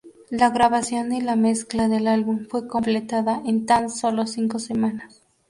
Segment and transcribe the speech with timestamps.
[0.31, 5.21] La grabación y la mezcla del álbum fue completada en tan solo cinco semanas.